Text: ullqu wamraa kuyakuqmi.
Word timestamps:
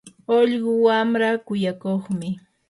ullqu 0.37 0.71
wamraa 0.85 1.37
kuyakuqmi. 1.45 2.29